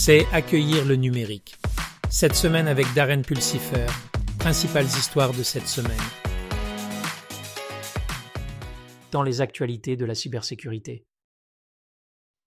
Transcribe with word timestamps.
c'est 0.00 0.26
accueillir 0.32 0.84
le 0.84 0.94
numérique. 0.94 1.56
Cette 2.08 2.36
semaine 2.36 2.68
avec 2.68 2.86
Darren 2.94 3.22
Pulsifer, 3.22 3.86
principales 4.38 4.86
histoires 4.86 5.32
de 5.32 5.42
cette 5.42 5.66
semaine. 5.66 5.98
Dans 9.10 9.24
les 9.24 9.40
actualités 9.40 9.96
de 9.96 10.04
la 10.04 10.14
cybersécurité. 10.14 11.04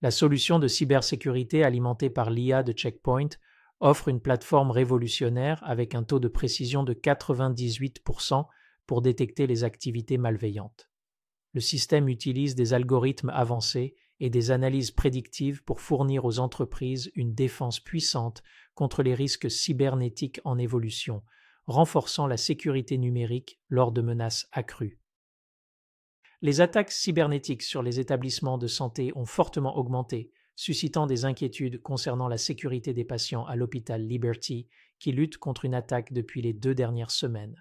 La 0.01 0.11
solution 0.11 0.59
de 0.59 0.69
cybersécurité 0.69 1.65
alimentée 1.65 2.09
par 2.09 2.29
l'IA 2.29 2.63
de 2.63 2.71
Checkpoint 2.71 3.29
offre 3.81 4.07
une 4.07 4.21
plateforme 4.21 4.71
révolutionnaire 4.71 5.61
avec 5.65 5.93
un 5.93 6.03
taux 6.03 6.21
de 6.21 6.29
précision 6.29 6.83
de 6.85 6.93
98% 6.93 8.45
pour 8.87 9.01
détecter 9.01 9.45
les 9.45 9.65
activités 9.65 10.17
malveillantes. 10.17 10.89
Le 11.53 11.59
système 11.59 12.07
utilise 12.07 12.55
des 12.55 12.73
algorithmes 12.73 13.29
avancés 13.29 13.93
et 14.21 14.29
des 14.29 14.51
analyses 14.51 14.91
prédictives 14.91 15.63
pour 15.63 15.81
fournir 15.81 16.25
aux 16.25 16.37
entreprises 16.37 17.11
une 17.15 17.33
défense 17.33 17.79
puissante 17.79 18.43
contre 18.75 19.01
les 19.01 19.15
risques 19.15 19.49
cybernétiques 19.49 20.39
en 20.45 20.59
évolution, 20.59 21.23
renforçant 21.65 22.27
la 22.27 22.37
sécurité 22.37 22.99
numérique 22.99 23.59
lors 23.67 23.91
de 23.91 24.01
menaces 24.01 24.47
accrues. 24.51 24.99
Les 26.43 26.61
attaques 26.61 26.91
cybernétiques 26.91 27.63
sur 27.63 27.81
les 27.81 27.99
établissements 27.99 28.59
de 28.59 28.67
santé 28.67 29.11
ont 29.15 29.25
fortement 29.25 29.75
augmenté, 29.75 30.31
suscitant 30.55 31.07
des 31.07 31.25
inquiétudes 31.25 31.81
concernant 31.81 32.27
la 32.27 32.37
sécurité 32.37 32.93
des 32.93 33.03
patients 33.03 33.45
à 33.45 33.55
l'hôpital 33.55 34.05
Liberty, 34.05 34.67
qui 34.99 35.11
lutte 35.11 35.39
contre 35.39 35.65
une 35.65 35.73
attaque 35.73 36.13
depuis 36.13 36.43
les 36.43 36.53
deux 36.53 36.75
dernières 36.75 37.11
semaines. 37.11 37.55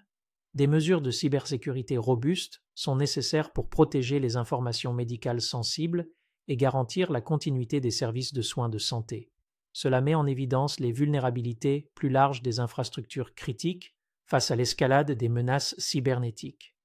Des 0.53 0.67
mesures 0.67 1.01
de 1.01 1.09
cybersécurité 1.09 1.97
robustes 1.97 2.61
sont 2.75 2.95
nécessaires 2.95 3.51
pour 3.51 3.67
protéger 3.67 4.19
les 4.19 4.37
informations 4.37 4.93
médicales 4.93 5.41
sensibles 5.41 6.07
et 6.47 6.57
garantir 6.57 7.11
la 7.11 7.21
continuité 7.21 7.79
des 7.79 7.91
services 7.91 8.33
de 8.33 8.41
soins 8.41 8.69
de 8.69 8.77
santé. 8.77 9.29
Cela 9.73 10.01
met 10.01 10.15
en 10.15 10.27
évidence 10.27 10.79
les 10.79 10.91
vulnérabilités 10.91 11.89
plus 11.95 12.09
larges 12.09 12.41
des 12.41 12.59
infrastructures 12.59 13.33
critiques 13.35 13.95
face 14.25 14.51
à 14.51 14.55
l'escalade 14.55 15.11
des 15.11 15.29
menaces 15.29 15.75
cybernétiques. 15.77 16.75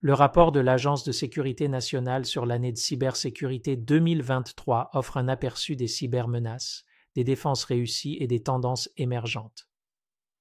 Le 0.00 0.14
rapport 0.14 0.50
de 0.50 0.58
l'Agence 0.58 1.04
de 1.04 1.12
sécurité 1.12 1.68
nationale 1.68 2.24
sur 2.24 2.44
l'année 2.44 2.72
de 2.72 2.78
cybersécurité 2.78 3.76
2023 3.76 4.90
offre 4.94 5.16
un 5.16 5.28
aperçu 5.28 5.76
des 5.76 5.86
cybermenaces, 5.86 6.84
des 7.14 7.22
défenses 7.22 7.62
réussies 7.62 8.16
et 8.18 8.26
des 8.26 8.42
tendances 8.42 8.90
émergentes. 8.96 9.68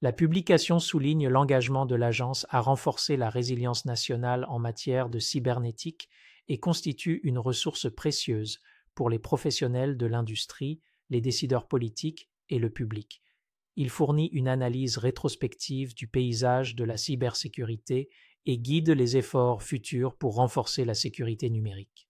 La 0.02 0.12
publication 0.12 0.80
souligne 0.80 1.28
l'engagement 1.28 1.86
de 1.86 1.94
l'agence 1.94 2.48
à 2.50 2.60
renforcer 2.60 3.18
la 3.18 3.30
résilience 3.30 3.86
nationale 3.86 4.48
en 4.50 4.58
matière 4.58 5.10
de 5.10 5.20
cybernétique 5.20 6.10
et 6.52 6.60
constitue 6.60 7.22
une 7.24 7.40
ressource 7.40 7.90
précieuse 7.90 8.60
pour 8.94 9.10
les 9.10 9.20
professionnels 9.20 9.96
de 9.96 10.06
l'industrie, 10.06 10.82
les 11.10 11.22
décideurs 11.22 11.66
politiques 11.66 12.30
et 12.50 12.60
le 12.60 12.70
public. 12.70 13.22
Il 13.78 13.90
fournit 13.90 14.28
une 14.34 14.50
analyse 14.50 14.98
rétrospective 14.98 15.96
du 15.96 16.10
paysage 16.10 16.76
de 16.76 16.84
la 16.84 16.98
cybersécurité 16.98 18.10
et 18.46 18.58
guide 18.58 18.90
les 18.90 19.16
efforts 19.16 19.64
futurs 19.64 20.18
pour 20.18 20.36
renforcer 20.36 20.84
la 20.84 20.94
sécurité 20.94 21.50
numérique. 21.50 22.10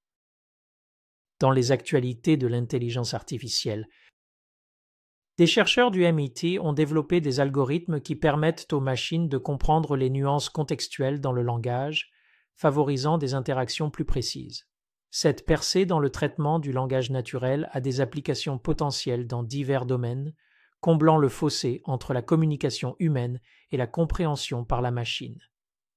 Dans 1.39 1.51
les 1.51 1.71
actualités 1.71 2.35
de 2.35 2.47
l'intelligence 2.47 3.13
artificielle, 3.13 3.87
des 5.37 5.45
chercheurs 5.45 5.91
du 5.91 6.11
MIT 6.11 6.57
ont 6.57 6.73
développé 6.73 7.21
des 7.21 7.39
algorithmes 7.39 8.01
qui 8.01 8.15
permettent 8.15 8.73
aux 8.73 8.81
machines 8.81 9.29
de 9.29 9.37
comprendre 9.37 9.95
les 9.95 10.09
nuances 10.09 10.49
contextuelles 10.49 11.21
dans 11.21 11.31
le 11.31 11.43
langage, 11.43 12.09
favorisant 12.55 13.17
des 13.17 13.33
interactions 13.33 13.89
plus 13.89 14.05
précises. 14.05 14.67
Cette 15.09 15.45
percée 15.45 15.85
dans 15.85 15.99
le 15.99 16.09
traitement 16.09 16.59
du 16.59 16.71
langage 16.71 17.09
naturel 17.09 17.69
a 17.73 17.81
des 17.81 17.99
applications 17.99 18.57
potentielles 18.57 19.27
dans 19.27 19.43
divers 19.43 19.85
domaines, 19.85 20.33
comblant 20.79 21.17
le 21.17 21.29
fossé 21.29 21.81
entre 21.83 22.13
la 22.13 22.21
communication 22.21 22.95
humaine 22.99 23.41
et 23.71 23.77
la 23.77 23.87
compréhension 23.87 24.63
par 24.63 24.81
la 24.81 24.91
machine. 24.91 25.39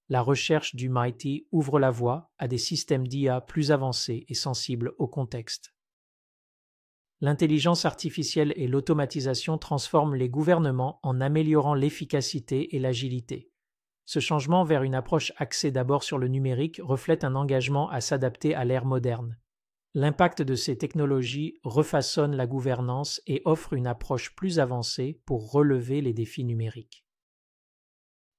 La 0.09 0.21
recherche 0.21 0.75
du 0.75 0.91
MIT 0.91 1.47
ouvre 1.53 1.79
la 1.79 1.91
voie 1.91 2.33
à 2.39 2.49
des 2.49 2.59
systèmes 2.59 3.07
d'IA 3.07 3.41
plus 3.41 3.71
avancés 3.71 4.27
et 4.29 4.35
sensibles 4.35 4.95
au 4.99 5.07
contexte. 5.07 5.75
L'intelligence 7.21 7.87
artificielle 7.87 8.53
et 8.57 8.67
l'automatisation 8.67 9.57
transforment 9.57 10.15
les 10.15 10.29
gouvernements 10.29 11.01
en 11.03 11.21
améliorant 11.23 11.75
l'efficacité 11.75 12.77
et 12.77 12.79
l'agilité. 12.79 13.51
Ce 14.05 14.21
changement 14.21 14.65
vers 14.65 14.83
une 14.83 14.95
approche 14.95 15.33
axée 15.37 15.71
d'abord 15.71 16.03
sur 16.03 16.19
le 16.19 16.29
numérique 16.29 16.81
reflète 16.83 17.25
un 17.25 17.35
engagement 17.35 17.89
à 17.91 18.01
s'adapter 18.01 18.55
à 18.55 18.65
l'ère 18.65 18.85
moderne. 18.85 19.39
L'impact 19.95 20.43
de 20.43 20.57
ces 20.57 20.77
technologies 20.77 21.61
refaçonne 21.63 22.35
la 22.35 22.47
gouvernance 22.47 23.23
et 23.27 23.43
offre 23.45 23.75
une 23.75 23.87
approche 23.87 24.35
plus 24.35 24.59
avancée 24.59 25.21
pour 25.25 25.53
relever 25.53 26.01
les 26.01 26.13
défis 26.13 26.45
numériques. 26.45 27.07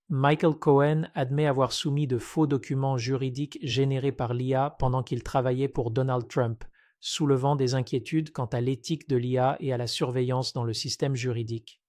Michael 0.10 0.54
Cohen 0.54 1.08
admet 1.16 1.48
avoir 1.48 1.72
soumis 1.72 2.06
de 2.06 2.20
faux 2.20 2.46
documents 2.46 2.98
juridiques 2.98 3.58
générés 3.64 4.12
par 4.12 4.36
l'IA 4.36 4.76
pendant 4.78 5.02
qu'il 5.02 5.24
travaillait 5.24 5.68
pour 5.68 5.90
Donald 5.90 6.28
Trump, 6.28 6.64
soulevant 7.00 7.56
des 7.56 7.74
inquiétudes 7.74 8.32
quant 8.32 8.46
à 8.46 8.62
l'éthique 8.62 9.10
de 9.10 9.16
l'IA 9.16 9.58
et 9.62 9.74
à 9.74 9.78
la 9.78 9.88
surveillance 9.88 10.54
dans 10.54 10.64
le 10.64 10.74
système 10.74 11.16
juridique. 11.16 11.82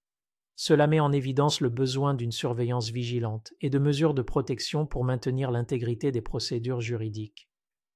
Cela 0.59 0.87
met 0.87 1.01
en 1.01 1.13
évidence 1.13 1.61
le 1.61 1.69
besoin 1.69 2.15
d'une 2.15 2.33
surveillance 2.33 2.91
vigilante 2.91 3.53
et 3.61 3.69
de 3.69 3.79
mesures 3.79 4.15
de 4.15 4.23
protection 4.23 4.87
pour 4.87 5.05
maintenir 5.05 5.51
l'intégrité 5.51 6.13
des 6.13 6.23
procédures 6.23 6.81
juridiques. 6.81 7.51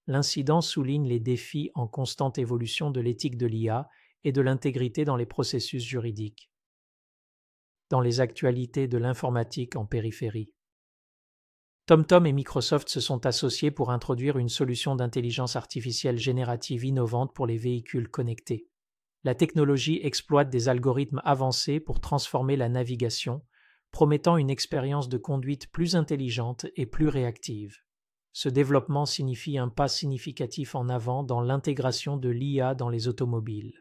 L'incident 0.07 0.61
souligne 0.61 1.09
les 1.09 1.21
défis 1.21 1.71
en 1.75 1.87
constante 1.87 2.37
évolution 2.37 2.91
de 2.91 3.01
l'éthique 3.01 3.39
de 3.39 3.47
l'IA 3.47 3.89
et 4.25 4.33
de 4.33 4.43
l'intégrité 4.43 5.07
dans 5.07 5.17
les 5.17 5.25
processus 5.25 5.83
juridiques. 5.83 6.51
Dans 7.89 8.03
les 8.03 8.21
actualités 8.21 8.89
de 8.89 8.99
l'informatique 8.99 9.75
en 9.75 9.87
périphérie. 9.87 10.53
TomTom 11.87 12.27
et 12.27 12.33
Microsoft 12.33 12.91
se 12.91 13.01
sont 13.01 13.25
associés 13.25 13.71
pour 13.71 13.91
introduire 13.91 14.37
une 14.37 14.51
solution 14.51 14.97
d'intelligence 14.97 15.57
artificielle 15.57 16.19
générative 16.19 16.85
innovante 16.85 17.35
pour 17.35 17.47
les 17.47 17.57
véhicules 17.57 18.11
connectés 18.11 18.70
la 19.25 19.35
technologie 19.35 20.01
exploite 20.03 20.51
des 20.51 20.69
algorithmes 20.69 21.21
avancés 21.25 21.81
pour 21.81 22.01
transformer 22.01 22.57
la 22.57 22.69
navigation, 22.69 23.43
promettant 23.91 24.37
une 24.37 24.51
expérience 24.51 25.09
de 25.09 25.19
conduite 25.19 25.71
plus 25.71 25.97
intelligente 25.97 26.67
et 26.77 26.87
plus 26.87 27.09
réactive. 27.09 27.77
Ce 28.33 28.49
développement 28.49 29.07
signifie 29.07 29.59
un 29.59 29.69
pas 29.69 29.89
significatif 29.89 30.75
en 30.75 30.89
avant 30.89 31.23
dans 31.25 31.41
l'intégration 31.41 32.17
de 32.17 32.29
l'IA 32.29 32.75
dans 32.75 32.89
les 32.89 33.09
automobiles. 33.09 33.75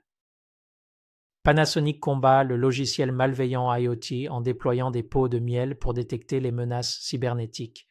Panasonic 1.44 2.00
combat 2.00 2.44
le 2.44 2.58
logiciel 2.58 3.12
malveillant 3.12 3.74
IoT 3.74 4.30
en 4.30 4.42
déployant 4.42 4.92
des 4.92 5.04
pots 5.04 5.30
de 5.30 5.40
miel 5.40 5.78
pour 5.78 5.94
détecter 5.94 6.40
les 6.40 6.52
menaces 6.52 7.00
cybernétiques. 7.00 7.88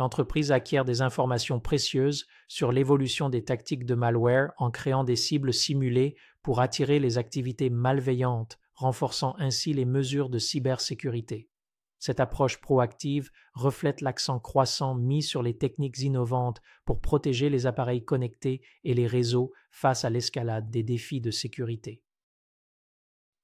L'entreprise 0.00 0.50
acquiert 0.50 0.86
des 0.86 1.02
informations 1.02 1.60
précieuses 1.60 2.26
sur 2.48 2.72
l'évolution 2.72 3.28
des 3.28 3.44
tactiques 3.44 3.84
de 3.84 3.94
malware 3.94 4.50
en 4.56 4.70
créant 4.70 5.04
des 5.04 5.14
cibles 5.14 5.52
simulées 5.52 6.16
pour 6.42 6.60
attirer 6.60 6.98
les 6.98 7.18
activités 7.18 7.68
malveillantes, 7.68 8.58
renforçant 8.72 9.34
ainsi 9.36 9.74
les 9.74 9.84
mesures 9.84 10.30
de 10.30 10.38
cybersécurité. 10.38 11.50
Cette 11.98 12.18
approche 12.18 12.62
proactive 12.62 13.28
reflète 13.52 14.00
l'accent 14.00 14.40
croissant 14.40 14.94
mis 14.94 15.22
sur 15.22 15.42
les 15.42 15.58
techniques 15.58 15.98
innovantes 15.98 16.62
pour 16.86 17.02
protéger 17.02 17.50
les 17.50 17.66
appareils 17.66 18.02
connectés 18.02 18.62
et 18.84 18.94
les 18.94 19.06
réseaux 19.06 19.52
face 19.70 20.06
à 20.06 20.08
l'escalade 20.08 20.70
des 20.70 20.82
défis 20.82 21.20
de 21.20 21.30
sécurité. 21.30 22.02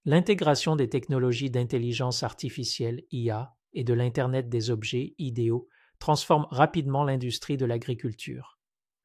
L'intégration 0.07 0.75
des 0.75 0.89
technologies 0.89 1.51
d'intelligence 1.51 2.23
artificielle 2.23 3.03
IA 3.11 3.55
et 3.75 3.85
de 3.85 3.93
l'Internet 3.93 4.49
des 4.49 4.71
objets 4.71 5.15
IDEO 5.19 5.69
transforme 6.07 6.47
rapidement 6.51 7.03
l'industrie 7.03 7.57
de 7.57 7.67
l'agriculture 7.67 8.57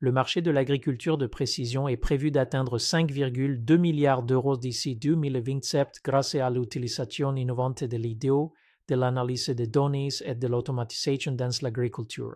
le 0.02 0.12
marché 0.12 0.44
de 0.44 0.52
l'agriculture 0.52 1.18
de 1.18 1.26
précision 1.26 1.88
est 1.88 1.98
prévu 1.98 2.30
d'atteindre 2.30 2.78
5,2 2.78 3.78
milliards 3.78 4.22
d'euros 4.24 4.58
d'ici 4.58 4.96
2027 4.96 6.02
grâce 6.04 6.36
à 6.36 6.50
l'utilisation 6.52 7.36
innovante 7.36 7.84
de 7.84 7.98
l'idéo, 7.98 8.52
de 8.88 8.96
l'analyse 8.96 9.50
des 9.50 9.68
données 9.68 10.10
et 10.26 10.34
de 10.34 10.48
l'automatisation 10.48 11.34
dans 11.34 11.52
l'agriculture. 11.62 12.36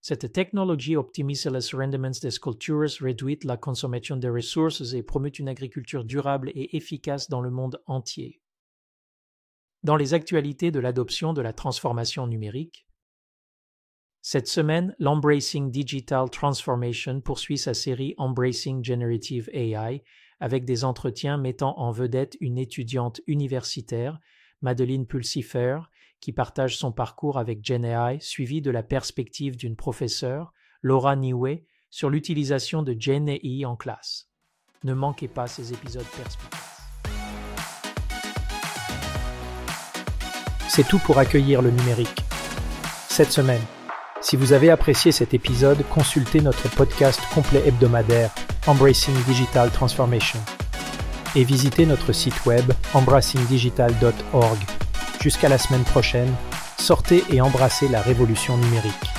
Cette 0.00 0.32
technologie 0.32 0.96
optimise 0.96 1.46
les 1.46 1.60
rendements 1.72 2.10
des 2.20 2.38
cultures, 2.40 2.90
réduit 3.00 3.38
la 3.44 3.56
consommation 3.56 4.16
de 4.16 4.28
ressources 4.28 4.92
et 4.92 5.04
promeut 5.04 5.38
une 5.38 5.48
agriculture 5.48 6.04
durable 6.04 6.50
et 6.56 6.76
efficace 6.76 7.28
dans 7.30 7.40
le 7.40 7.50
monde 7.50 7.80
entier. 7.86 8.40
Dans 9.84 9.96
les 9.96 10.14
actualités 10.14 10.72
de 10.72 10.80
l'adoption 10.80 11.32
de 11.32 11.42
la 11.42 11.52
transformation 11.52 12.26
numérique, 12.26 12.83
cette 14.26 14.48
semaine, 14.48 14.96
l'Embracing 14.98 15.70
Digital 15.70 16.30
Transformation 16.30 17.20
poursuit 17.20 17.58
sa 17.58 17.74
série 17.74 18.14
Embracing 18.16 18.82
Generative 18.82 19.50
AI 19.52 20.02
avec 20.40 20.64
des 20.64 20.82
entretiens 20.82 21.36
mettant 21.36 21.78
en 21.78 21.90
vedette 21.90 22.34
une 22.40 22.56
étudiante 22.56 23.20
universitaire, 23.26 24.18
Madeleine 24.62 25.04
Pulsifer, 25.06 25.80
qui 26.20 26.32
partage 26.32 26.78
son 26.78 26.90
parcours 26.90 27.38
avec 27.38 27.62
GenAI, 27.62 28.18
suivi 28.18 28.62
de 28.62 28.70
la 28.70 28.82
perspective 28.82 29.58
d'une 29.58 29.76
professeure, 29.76 30.54
Laura 30.80 31.16
Niwe, 31.16 31.58
sur 31.90 32.08
l'utilisation 32.08 32.82
de 32.82 32.96
GenAI 32.98 33.66
en 33.66 33.76
classe. 33.76 34.30
Ne 34.84 34.94
manquez 34.94 35.28
pas 35.28 35.48
ces 35.48 35.74
épisodes 35.74 36.06
perspicaces. 36.16 36.80
C'est 40.68 40.88
tout 40.88 40.98
pour 41.00 41.18
accueillir 41.18 41.60
le 41.60 41.70
numérique. 41.70 42.22
Cette 43.10 43.30
semaine, 43.30 43.60
si 44.24 44.36
vous 44.36 44.54
avez 44.54 44.70
apprécié 44.70 45.12
cet 45.12 45.34
épisode, 45.34 45.84
consultez 45.90 46.40
notre 46.40 46.66
podcast 46.70 47.20
complet 47.34 47.62
hebdomadaire 47.66 48.30
Embracing 48.66 49.14
Digital 49.26 49.70
Transformation 49.70 50.38
et 51.36 51.44
visitez 51.44 51.84
notre 51.84 52.12
site 52.12 52.46
web 52.46 52.72
embracingdigital.org. 52.94 54.58
Jusqu'à 55.20 55.50
la 55.50 55.58
semaine 55.58 55.84
prochaine, 55.84 56.32
sortez 56.78 57.22
et 57.30 57.42
embrassez 57.42 57.86
la 57.88 58.00
révolution 58.00 58.56
numérique. 58.56 59.13